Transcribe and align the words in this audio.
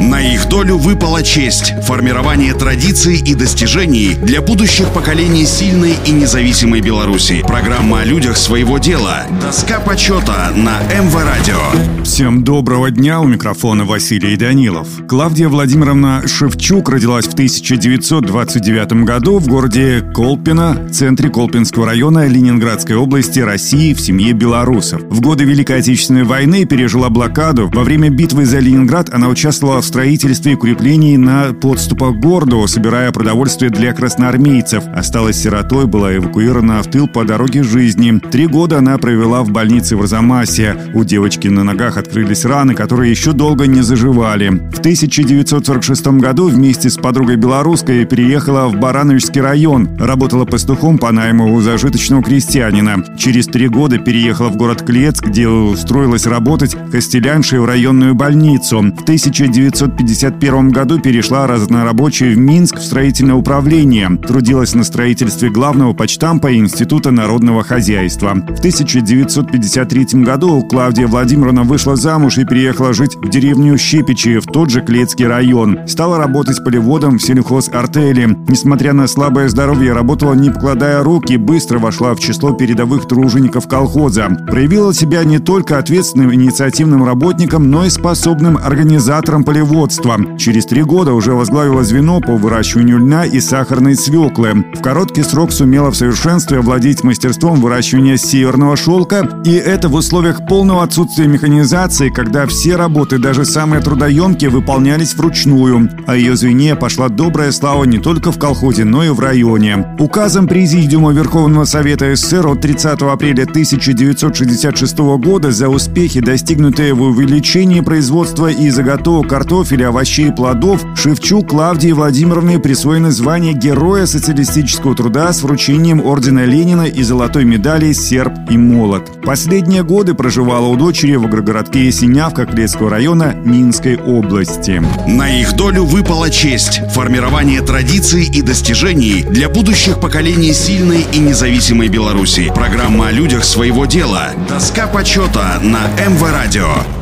На 0.00 0.18
их 0.18 0.48
долю 0.48 0.78
выпала 0.78 1.22
честь– 1.22 1.74
формирование 1.82 2.54
традиций 2.54 3.18
и 3.18 3.34
достижений 3.34 4.14
для 4.14 4.40
будущих 4.40 4.88
поколений 4.94 5.44
сильной 5.44 5.94
и 6.06 6.10
независимой 6.10 6.80
Беларуси. 6.80 7.44
Программа 7.46 8.00
о 8.00 8.04
людях 8.04 8.38
своего 8.38 8.78
дела. 8.78 9.26
Доска 9.42 9.78
почета 9.78 10.52
на 10.56 10.80
МВ 10.84 11.14
Радио. 11.14 12.02
Всем 12.02 12.44
доброго 12.44 12.90
дня, 12.90 13.20
у 13.20 13.26
микрофона 13.26 13.84
Василий 13.84 14.38
Данилов. 14.38 14.88
Клавдия 15.06 15.50
Владимировна 15.50 16.22
Шевчук 16.26 16.88
родилась 16.88 17.26
в 17.26 17.34
1929 17.34 19.04
году 19.04 19.38
в 19.38 19.48
городе 19.48 20.00
Колпино, 20.14 20.88
центре 20.90 21.28
Колпинского 21.28 21.84
района 21.84 22.26
Ленинградской 22.26 22.96
области 22.96 23.40
России 23.40 23.92
в 23.92 24.00
семье 24.00 24.32
белорусов. 24.32 25.02
В 25.02 25.20
годы 25.20 25.44
Великой 25.44 25.80
Отечественной 25.80 26.24
войны 26.24 26.64
пережила 26.64 27.10
блокаду. 27.10 27.68
Во 27.70 27.84
время 27.84 28.08
битвы 28.08 28.46
за 28.46 28.60
Ленинград 28.60 29.10
она 29.12 29.28
участвовала 29.28 29.82
в 29.82 29.89
строительстве 29.90 30.54
укреплений 30.54 31.16
на 31.16 31.52
подступах 31.52 32.14
к 32.14 32.20
городу, 32.20 32.64
собирая 32.68 33.10
продовольствие 33.10 33.70
для 33.70 33.92
красноармейцев. 33.92 34.84
Осталась 34.94 35.42
сиротой, 35.42 35.86
была 35.86 36.14
эвакуирована 36.14 36.80
в 36.82 36.86
тыл 36.86 37.08
по 37.08 37.24
дороге 37.24 37.64
жизни. 37.64 38.20
Три 38.30 38.46
года 38.46 38.78
она 38.78 38.96
провела 38.98 39.42
в 39.42 39.50
больнице 39.50 39.96
в 39.96 40.02
Арзамасе. 40.02 40.76
У 40.94 41.02
девочки 41.02 41.48
на 41.48 41.64
ногах 41.64 41.96
открылись 41.96 42.44
раны, 42.44 42.74
которые 42.74 43.10
еще 43.10 43.32
долго 43.32 43.66
не 43.66 43.82
заживали. 43.82 44.48
В 44.48 44.78
1946 44.78 46.06
году 46.20 46.48
вместе 46.48 46.88
с 46.88 46.96
подругой 46.96 47.34
белорусской 47.34 48.04
переехала 48.04 48.68
в 48.68 48.76
Барановичский 48.76 49.40
район. 49.40 49.88
Работала 49.98 50.44
пастухом 50.44 50.98
по 50.98 51.10
найму 51.10 51.52
у 51.52 51.60
зажиточного 51.60 52.22
крестьянина. 52.22 53.04
Через 53.18 53.46
три 53.46 53.66
года 53.66 53.98
переехала 53.98 54.50
в 54.50 54.56
город 54.56 54.82
Клец, 54.82 55.20
где 55.20 55.48
устроилась 55.48 56.26
работать 56.26 56.76
костеляншей 56.92 57.58
в 57.58 57.64
районную 57.64 58.14
больницу. 58.14 58.76
В 58.76 59.02
1900 59.02 59.79
1951 59.86 60.70
году 60.72 61.00
перешла 61.00 61.46
разнорабочей 61.46 62.34
в 62.34 62.38
Минск 62.38 62.76
в 62.76 62.82
строительное 62.82 63.34
управление. 63.34 64.10
Трудилась 64.26 64.74
на 64.74 64.84
строительстве 64.84 65.48
главного 65.48 65.94
почтампа 65.94 66.54
Института 66.54 67.10
народного 67.10 67.62
хозяйства. 67.62 68.34
В 68.34 68.58
1953 68.58 70.22
году 70.22 70.62
Клавдия 70.62 71.06
Владимировна 71.06 71.62
вышла 71.62 71.96
замуж 71.96 72.36
и 72.36 72.44
переехала 72.44 72.92
жить 72.92 73.16
в 73.16 73.30
деревню 73.30 73.78
Щепичи 73.78 74.38
в 74.38 74.44
тот 74.44 74.68
же 74.68 74.82
Клецкий 74.82 75.26
район. 75.26 75.78
Стала 75.86 76.18
работать 76.18 76.62
полеводом 76.62 77.18
в 77.18 77.22
сельхозартели. 77.22 78.36
Несмотря 78.48 78.92
на 78.92 79.06
слабое 79.06 79.48
здоровье, 79.48 79.94
работала 79.94 80.34
не 80.34 80.50
покладая 80.50 81.02
рук 81.02 81.30
и 81.30 81.38
быстро 81.38 81.78
вошла 81.78 82.14
в 82.14 82.20
число 82.20 82.52
передовых 82.52 83.08
тружеников 83.08 83.66
колхоза. 83.66 84.28
Проявила 84.46 84.92
себя 84.92 85.24
не 85.24 85.38
только 85.38 85.78
ответственным 85.78 86.34
инициативным 86.34 87.02
работником, 87.02 87.70
но 87.70 87.86
и 87.86 87.88
способным 87.88 88.58
организатором 88.58 89.42
полеводства 89.42 89.69
животноводства. 89.70 90.18
Через 90.38 90.66
три 90.66 90.82
года 90.82 91.12
уже 91.12 91.32
возглавила 91.32 91.84
звено 91.84 92.20
по 92.20 92.36
выращиванию 92.36 92.98
льна 92.98 93.24
и 93.24 93.40
сахарной 93.40 93.94
свеклы. 93.94 94.64
В 94.74 94.82
короткий 94.82 95.22
срок 95.22 95.52
сумела 95.52 95.90
в 95.90 95.96
совершенстве 95.96 96.58
овладеть 96.58 97.04
мастерством 97.04 97.60
выращивания 97.60 98.16
северного 98.16 98.76
шелка. 98.76 99.40
И 99.44 99.52
это 99.52 99.88
в 99.88 99.94
условиях 99.94 100.46
полного 100.46 100.82
отсутствия 100.82 101.26
механизации, 101.26 102.10
когда 102.10 102.46
все 102.46 102.76
работы, 102.76 103.18
даже 103.18 103.44
самые 103.44 103.80
трудоемкие, 103.80 104.50
выполнялись 104.50 105.14
вручную. 105.14 105.88
А 106.06 106.16
ее 106.16 106.36
звене 106.36 106.74
пошла 106.74 107.08
добрая 107.08 107.52
слава 107.52 107.84
не 107.84 107.98
только 107.98 108.32
в 108.32 108.38
колхозе, 108.38 108.84
но 108.84 109.04
и 109.04 109.08
в 109.10 109.20
районе. 109.20 109.96
Указом 109.98 110.48
Президиума 110.48 111.12
Верховного 111.12 111.64
Совета 111.64 112.14
СССР 112.14 112.46
от 112.46 112.60
30 112.60 113.02
апреля 113.02 113.42
1966 113.44 114.98
года 114.98 115.50
за 115.50 115.68
успехи, 115.68 116.20
достигнутые 116.20 116.94
в 116.94 117.02
увеличении 117.02 117.80
производства 117.80 118.48
и 118.48 118.70
заготовок 118.70 119.28
картофеля 119.28 119.59
картофеля, 119.60 119.88
овощей 119.88 120.28
и 120.28 120.32
плодов 120.32 120.84
Шевчук 120.96 121.50
Клавдии 121.50 121.92
Владимировне 121.92 122.58
присвоено 122.58 123.10
звание 123.10 123.52
Героя 123.52 124.06
социалистического 124.06 124.94
труда 124.94 125.32
с 125.32 125.42
вручением 125.42 126.00
Ордена 126.00 126.44
Ленина 126.44 126.82
и 126.82 127.02
золотой 127.02 127.44
медали 127.44 127.92
«Серб 127.92 128.32
и 128.50 128.56
молот». 128.56 129.20
Последние 129.22 129.82
годы 129.82 130.14
проживала 130.14 130.66
у 130.66 130.76
дочери 130.76 131.16
в 131.16 131.26
агрогородке 131.26 131.86
Есенявка 131.86 132.46
Клецкого 132.46 132.90
района 132.90 133.34
Минской 133.44 133.96
области. 133.96 134.82
На 135.06 135.28
их 135.40 135.54
долю 135.54 135.84
выпала 135.84 136.30
честь– 136.30 136.80
формирование 136.94 137.60
традиций 137.60 138.24
и 138.24 138.42
достижений 138.42 139.22
для 139.22 139.48
будущих 139.48 140.00
поколений 140.00 140.54
сильной 140.54 141.04
и 141.12 141.18
независимой 141.18 141.88
Беларуси. 141.88 142.50
Программа 142.54 143.08
о 143.08 143.12
людях 143.12 143.44
своего 143.44 143.84
дела. 143.84 144.30
Доска 144.48 144.86
почета 144.86 145.60
на 145.62 145.86
МВ 146.08 146.22
Радио. 146.22 146.99